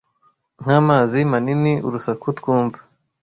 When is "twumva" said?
2.37-2.79